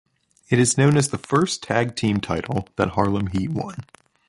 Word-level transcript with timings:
It 0.49 0.57
is 0.57 0.79
known 0.79 0.97
as 0.97 1.09
the 1.09 1.19
first 1.19 1.61
tag 1.61 1.95
team 1.95 2.21
title 2.21 2.67
that 2.75 2.89
Harlem 2.93 3.27
Heat 3.27 3.51
won. 3.51 3.85